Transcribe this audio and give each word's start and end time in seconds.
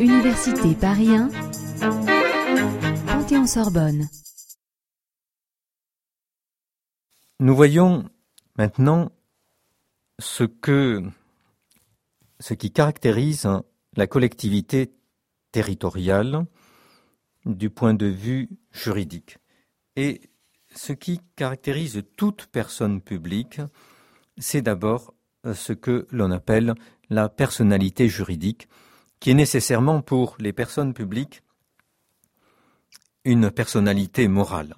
Université 0.00 0.74
Paris 0.74 1.14
1, 1.14 1.30
Panthéon-Sorbonne. 3.06 4.08
Nous 7.40 7.56
voyons 7.56 8.04
maintenant 8.56 9.10
ce 10.18 10.44
que 10.44 11.02
ce 12.40 12.54
qui 12.54 12.70
caractérise 12.70 13.48
la 13.96 14.06
collectivité 14.06 14.92
territoriale 15.52 16.46
du 17.46 17.70
point 17.70 17.94
de 17.94 18.06
vue 18.06 18.48
juridique. 18.72 19.38
Et 19.96 20.20
ce 20.74 20.92
qui 20.92 21.20
caractérise 21.36 22.02
toute 22.16 22.46
personne 22.46 23.00
publique, 23.00 23.60
c'est 24.38 24.62
d'abord 24.62 25.13
ce 25.52 25.72
que 25.72 26.06
l'on 26.10 26.30
appelle 26.30 26.74
la 27.10 27.28
personnalité 27.28 28.08
juridique, 28.08 28.68
qui 29.20 29.30
est 29.30 29.34
nécessairement 29.34 30.02
pour 30.02 30.36
les 30.38 30.52
personnes 30.52 30.94
publiques 30.94 31.42
une 33.24 33.50
personnalité 33.50 34.28
morale. 34.28 34.76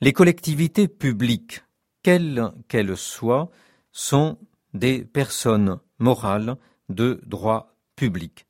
Les 0.00 0.12
collectivités 0.12 0.86
publiques, 0.86 1.62
quelles 2.02 2.52
qu'elles 2.68 2.96
soient, 2.96 3.50
sont 3.90 4.38
des 4.74 5.04
personnes 5.04 5.80
morales 5.98 6.56
de 6.88 7.20
droit 7.26 7.74
public. 7.96 8.46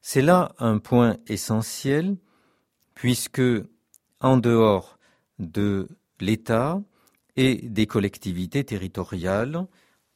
C'est 0.00 0.22
là 0.22 0.54
un 0.58 0.78
point 0.78 1.16
essentiel, 1.26 2.16
puisque 2.94 3.42
en 4.20 4.36
dehors 4.36 4.98
de 5.38 5.88
l'État 6.20 6.80
et 7.36 7.56
des 7.56 7.86
collectivités 7.86 8.64
territoriales, 8.64 9.66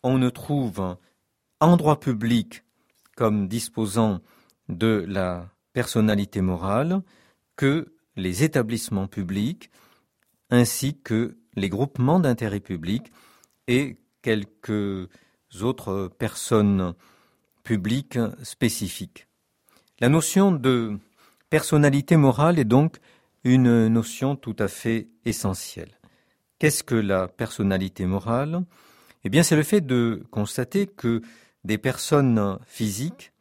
on 0.05 0.19
ne 0.19 0.29
trouve 0.31 0.97
en 1.61 1.77
droit 1.77 1.99
public 1.99 2.63
comme 3.17 3.49
disposant 3.49 4.21
de 4.69 5.05
la 5.09 5.51
personnalité 5.73 6.41
morale 6.41 7.03
que 7.57 7.95
les 8.17 8.45
établissements 8.45 9.09
publics 9.09 9.71
ainsi 10.51 11.01
que 11.01 11.37
les 11.57 11.69
groupements 11.69 12.21
d'intérêt 12.21 12.61
public 12.61 13.13
et 13.67 13.97
quelques 14.23 15.09
autres 15.63 16.09
personnes 16.19 16.95
publiques 17.63 18.19
spécifiques. 18.43 19.27
La 20.01 20.09
notion 20.09 20.53
de 20.53 20.99
personnalité 21.49 22.17
morale 22.17 22.59
est 22.59 22.65
donc 22.65 22.99
une 23.43 23.89
notion 23.89 24.37
tout 24.37 24.57
à 24.59 24.69
fait 24.69 25.09
essentielle. 25.25 25.99
Qu'est-ce 26.59 26.85
que 26.85 26.95
la 26.95 27.27
personnalité 27.27 28.07
morale? 28.07 28.65
Eh 29.25 29.31
bien, 29.31 29.43
c'est 29.43 29.57
le 29.57 29.63
fait 29.63 29.81
de 29.81 30.23
constater 30.31 30.87
que 30.87 31.23
des 31.65 31.79
personnes 31.79 32.59
physiques 32.67 33.33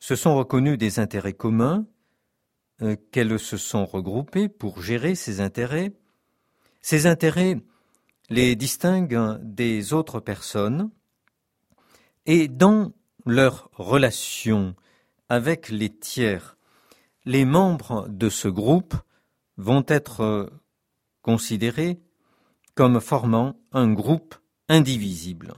se 0.00 0.16
sont 0.16 0.34
reconnues 0.34 0.78
des 0.78 0.98
intérêts 0.98 1.34
communs, 1.34 1.86
euh, 2.80 2.96
qu'elles 3.10 3.38
se 3.38 3.58
sont 3.58 3.84
regroupées 3.84 4.48
pour 4.48 4.82
gérer 4.82 5.14
ces 5.14 5.40
intérêts. 5.40 5.92
Ces 6.80 7.06
intérêts 7.06 7.60
les 8.30 8.56
distinguent 8.56 9.38
des 9.42 9.92
autres 9.92 10.18
personnes 10.18 10.90
et 12.24 12.48
dans 12.48 12.92
leur 13.26 13.68
relation 13.74 14.74
avec 15.28 15.68
les 15.68 15.90
tiers, 15.90 16.56
les 17.26 17.44
membres 17.44 18.08
de 18.08 18.30
ce 18.30 18.48
groupe 18.48 18.94
vont 19.58 19.84
être 19.86 20.50
considérés 21.20 22.00
comme 22.74 23.00
formant 23.00 23.54
un 23.72 23.92
groupe 23.92 24.34
indivisible. 24.72 25.54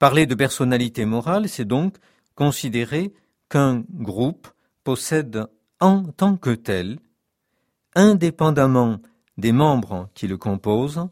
Parler 0.00 0.26
de 0.26 0.34
personnalité 0.34 1.04
morale, 1.04 1.48
c'est 1.48 1.64
donc 1.64 1.96
considérer 2.34 3.14
qu'un 3.48 3.84
groupe 3.90 4.48
possède 4.82 5.46
en 5.78 6.02
tant 6.04 6.36
que 6.36 6.50
tel, 6.50 6.98
indépendamment 7.94 8.98
des 9.38 9.52
membres 9.52 10.10
qui 10.14 10.26
le 10.26 10.36
composent, 10.36 11.06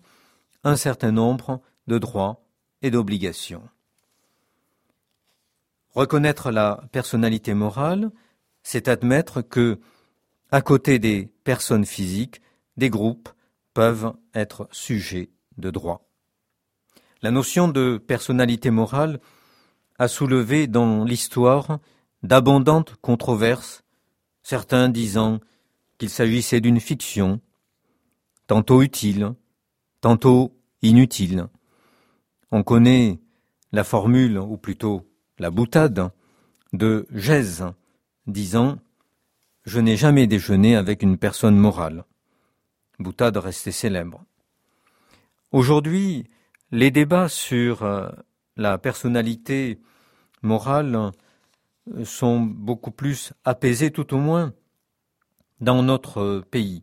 un 0.65 0.75
certain 0.75 1.13
nombre 1.13 1.63
de 1.87 1.99
droits 1.99 2.45
et 2.83 2.91
d'obligations. 2.91 3.63
Reconnaître 5.95 6.51
la 6.51 6.83
personnalité 6.91 7.55
morale, 7.55 8.11
c'est 8.65 8.89
admettre 8.89 9.43
que, 9.43 9.79
à 10.51 10.61
côté 10.61 10.99
des 10.99 11.33
personnes 11.45 11.87
physiques, 11.87 12.41
des 12.77 12.91
groupes 12.91 13.29
peuvent 13.75 14.13
être 14.35 14.69
sujets 14.73 15.31
de 15.57 15.71
droit. 15.71 16.10
La 17.23 17.31
notion 17.31 17.69
de 17.69 17.99
personnalité 17.99 18.71
morale 18.71 19.21
a 19.99 20.09
soulevé 20.09 20.67
dans 20.67 21.05
l'histoire 21.05 21.79
d'abondantes 22.23 22.97
controverses, 23.03 23.85
certains 24.43 24.89
disant 24.89 25.41
qu'il 25.99 26.09
s'agissait 26.09 26.63
d'une 26.63 26.81
fiction, 26.81 27.41
tantôt 28.47 28.81
utile, 28.81 29.35
tantôt 30.01 30.57
inutile. 30.81 31.49
On 32.53 32.63
connaît 32.63 33.21
la 33.73 33.85
formule, 33.85 34.39
ou 34.39 34.57
plutôt 34.57 35.07
la 35.39 35.51
boutade, 35.51 36.11
de 36.73 37.07
Gèse, 37.13 37.67
disant 38.27 38.79
Je 39.65 39.79
n'ai 39.79 39.99
jamais 39.99 40.27
déjeuné 40.27 40.75
avec 40.75 41.03
une 41.03 41.19
personne 41.19 41.57
morale. 41.57 42.05
Boutade 42.99 43.37
restée 43.37 43.73
célèbre. 43.73 44.25
Aujourd'hui, 45.53 46.27
les 46.71 46.91
débats 46.91 47.29
sur 47.29 47.83
euh, 47.83 48.09
la 48.57 48.79
personnalité 48.79 49.81
morale 50.43 51.13
euh, 51.95 52.05
sont 52.05 52.41
beaucoup 52.41 52.91
plus 52.91 53.33
apaisés, 53.45 53.91
tout 53.91 54.15
au 54.15 54.19
moins 54.19 54.53
dans 55.61 55.83
notre 55.83 56.43
pays 56.51 56.83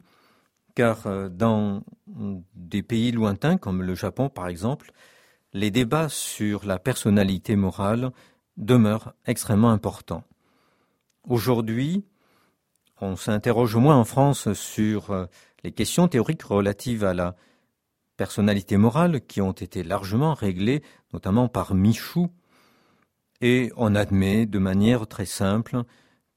car 0.78 1.08
euh, 1.08 1.28
dans 1.28 1.82
des 2.54 2.84
pays 2.84 3.12
lointains 3.12 3.58
comme 3.58 3.82
le 3.82 3.96
Japon 3.96 4.30
par 4.30 4.48
exemple, 4.48 4.92
les 5.52 5.72
débats 5.72 6.08
sur 6.08 6.68
la 6.68 6.78
personnalité 6.78 7.56
morale 7.56 8.12
demeurent 8.58 9.14
extrêmement 9.26 9.72
importants. 9.72 10.24
Aujourd'hui, 11.28 12.06
on 13.02 13.16
s'interroge 13.16 13.76
moins 13.76 13.98
en 13.98 14.04
France 14.04 14.54
sur 14.54 15.10
euh, 15.10 15.26
les 15.64 15.72
questions 15.72 16.08
théoriques 16.08 16.44
relatives 16.44 17.04
à 17.04 17.16
la 17.16 17.36
personnalité 18.18 18.78
morale 18.78 19.22
qui 19.22 19.42
ont 19.42 19.54
été 19.54 19.84
largement 19.84 20.34
réglées, 20.34 20.84
notamment 21.14 21.48
par 21.48 21.74
Michou, 21.76 22.30
et 23.40 23.72
on 23.78 23.96
admet 23.96 24.46
de 24.46 24.60
manière 24.60 25.08
très 25.08 25.26
simple 25.26 25.84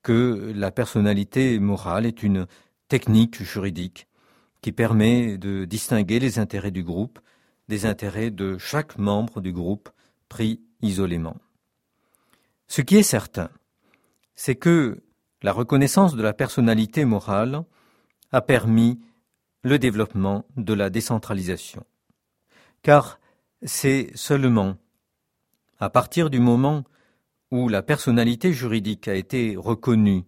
que 0.02 0.52
la 0.54 0.70
personnalité 0.70 1.58
morale 1.58 2.06
est 2.06 2.22
une 2.22 2.46
technique 2.88 3.42
juridique 3.42 4.06
qui 4.60 4.72
permet 4.72 5.38
de 5.38 5.64
distinguer 5.64 6.18
les 6.18 6.38
intérêts 6.38 6.70
du 6.70 6.82
groupe 6.82 7.18
des 7.68 7.86
intérêts 7.86 8.30
de 8.30 8.58
chaque 8.58 8.98
membre 8.98 9.40
du 9.40 9.52
groupe 9.52 9.88
pris 10.28 10.60
isolément. 10.82 11.36
Ce 12.66 12.82
qui 12.82 12.96
est 12.96 13.02
certain, 13.02 13.48
c'est 14.34 14.56
que 14.56 15.02
la 15.42 15.52
reconnaissance 15.52 16.16
de 16.16 16.22
la 16.22 16.32
personnalité 16.32 17.04
morale 17.04 17.64
a 18.32 18.40
permis 18.40 19.00
le 19.62 19.78
développement 19.78 20.44
de 20.56 20.74
la 20.74 20.90
décentralisation. 20.90 21.84
Car 22.82 23.20
c'est 23.62 24.10
seulement 24.14 24.76
à 25.78 25.90
partir 25.90 26.30
du 26.30 26.40
moment 26.40 26.84
où 27.50 27.68
la 27.68 27.82
personnalité 27.82 28.52
juridique 28.52 29.08
a 29.08 29.14
été 29.14 29.56
reconnue 29.56 30.24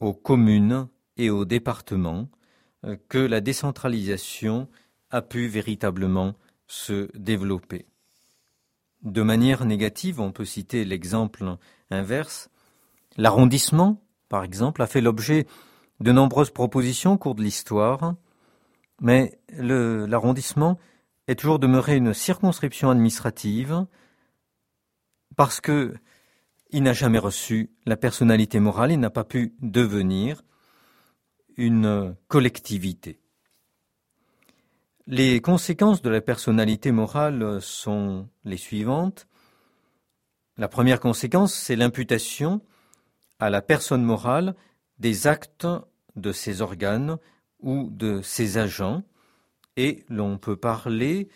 aux 0.00 0.14
communes 0.14 0.88
et 1.16 1.30
aux 1.30 1.44
départements 1.44 2.28
euh, 2.84 2.96
que 3.08 3.18
la 3.18 3.40
décentralisation 3.40 4.68
a 5.10 5.22
pu 5.22 5.46
véritablement 5.46 6.34
se 6.66 7.08
développer. 7.16 7.86
De 9.02 9.22
manière 9.22 9.64
négative, 9.64 10.20
on 10.20 10.32
peut 10.32 10.44
citer 10.44 10.84
l'exemple 10.84 11.56
inverse. 11.90 12.48
L'arrondissement, 13.16 14.02
par 14.28 14.44
exemple, 14.44 14.82
a 14.82 14.86
fait 14.86 15.02
l'objet 15.02 15.46
de 16.00 16.10
nombreuses 16.10 16.50
propositions 16.50 17.12
au 17.12 17.18
cours 17.18 17.34
de 17.34 17.42
l'histoire, 17.42 18.14
mais 19.00 19.38
l'arrondissement 19.50 20.78
est 21.26 21.38
toujours 21.38 21.58
demeuré 21.58 21.96
une 21.96 22.14
circonscription 22.14 22.90
administrative 22.90 23.86
parce 25.36 25.60
que 25.60 25.94
il 26.70 26.82
n'a 26.82 26.92
jamais 26.92 27.18
reçu 27.18 27.70
la 27.86 27.96
personnalité 27.96 28.58
morale, 28.58 28.90
il 28.90 28.98
n'a 28.98 29.10
pas 29.10 29.24
pu 29.24 29.54
devenir 29.60 30.42
une 31.56 32.16
collectivité. 32.26 33.20
Les 35.06 35.40
conséquences 35.40 36.02
de 36.02 36.10
la 36.10 36.20
personnalité 36.20 36.90
morale 36.90 37.60
sont 37.60 38.28
les 38.44 38.56
suivantes. 38.56 39.28
La 40.56 40.66
première 40.66 40.98
conséquence, 40.98 41.54
c'est 41.54 41.76
l'imputation 41.76 42.60
à 43.38 43.50
la 43.50 43.62
personne 43.62 44.02
morale 44.02 44.56
des 44.98 45.26
actes 45.26 45.66
de 46.16 46.32
ses 46.32 46.62
organes 46.62 47.18
ou 47.64 47.88
de 47.90 48.22
ses 48.22 48.58
agents, 48.58 49.02
et 49.76 50.04
l'on 50.08 50.38
peut 50.38 50.56
parler 50.56 51.28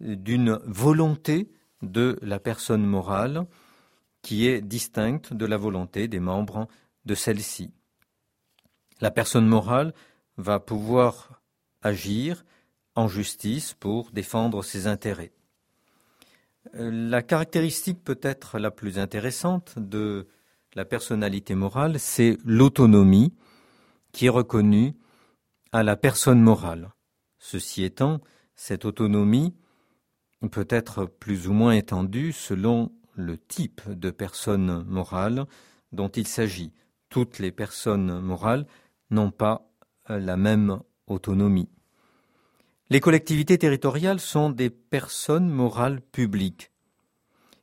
d'une 0.00 0.58
volonté 0.64 1.52
de 1.82 2.18
la 2.22 2.38
personne 2.38 2.86
morale 2.86 3.46
qui 4.22 4.46
est 4.46 4.62
distincte 4.62 5.34
de 5.34 5.44
la 5.44 5.56
volonté 5.56 6.08
des 6.08 6.20
membres 6.20 6.68
de 7.04 7.14
celle-ci. 7.14 7.72
La 9.00 9.10
personne 9.10 9.46
morale 9.46 9.92
va 10.36 10.60
pouvoir 10.60 11.42
agir 11.82 12.44
en 12.94 13.08
justice 13.08 13.74
pour 13.74 14.12
défendre 14.12 14.62
ses 14.62 14.86
intérêts. 14.86 15.32
La 16.74 17.22
caractéristique 17.22 18.04
peut-être 18.04 18.60
la 18.60 18.70
plus 18.70 18.98
intéressante 18.98 19.74
de 19.76 20.28
la 20.74 20.84
personnalité 20.84 21.56
morale, 21.56 21.98
c'est 21.98 22.38
l'autonomie 22.44 23.34
qui 24.12 24.26
est 24.26 24.30
reconnue 24.30 24.94
à 25.72 25.82
la 25.82 25.96
personne 25.96 26.40
morale. 26.40 26.92
Ceci 27.38 27.82
étant, 27.82 28.20
cette 28.54 28.84
autonomie 28.84 29.54
peut 30.50 30.66
être 30.68 31.06
plus 31.06 31.48
ou 31.48 31.52
moins 31.52 31.72
étendue 31.72 32.32
selon 32.32 32.92
le 33.14 33.38
type 33.38 33.80
de 33.88 34.10
personne 34.10 34.84
morale 34.84 35.46
dont 35.92 36.08
il 36.08 36.26
s'agit. 36.26 36.72
Toutes 37.08 37.38
les 37.38 37.52
personnes 37.52 38.20
morales 38.20 38.66
n'ont 39.10 39.30
pas 39.30 39.70
la 40.08 40.36
même 40.36 40.80
autonomie. 41.06 41.68
Les 42.90 43.00
collectivités 43.00 43.58
territoriales 43.58 44.20
sont 44.20 44.50
des 44.50 44.70
personnes 44.70 45.48
morales 45.48 46.00
publiques. 46.00 46.70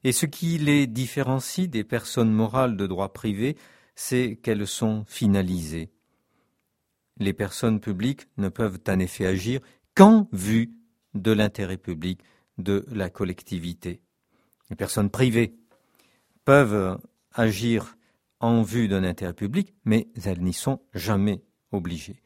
Et 0.04 0.12
ce 0.12 0.26
qui 0.26 0.58
les 0.58 0.88
différencie 0.88 1.70
des 1.70 1.84
personnes 1.84 2.32
morales 2.32 2.78
de 2.78 2.88
droit 2.88 3.14
privé, 3.14 3.58
c'est 3.96 4.40
qu'elles 4.42 4.66
sont 4.66 5.04
finalisées. 5.08 5.92
Les 7.20 7.34
personnes 7.34 7.80
publiques 7.80 8.28
ne 8.38 8.50
peuvent 8.50 8.80
en 8.88 9.00
effet 9.00 9.26
agir 9.26 9.62
qu'en 9.96 10.28
vue 10.32 10.72
de 11.14 11.32
l'intérêt 11.32 11.78
public 11.78 12.22
de 12.58 12.86
la 12.92 13.10
collectivité. 13.10 14.02
Les 14.70 14.76
personnes 14.76 15.10
privées 15.10 15.56
peuvent 16.46 17.00
agir 17.34 17.98
en 18.40 18.62
vue 18.62 18.88
d'un 18.88 19.04
intérêt 19.04 19.34
public, 19.34 19.74
mais 19.84 20.08
elles 20.24 20.42
n'y 20.42 20.54
sont 20.54 20.82
jamais 20.94 21.44
obligées. 21.72 22.22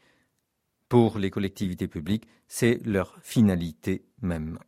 Pour 0.88 1.18
les 1.18 1.30
collectivités 1.30 1.88
publiques, 1.88 2.28
c'est 2.46 2.78
leur 2.84 3.18
finalité 3.22 4.04
même. 4.20 4.58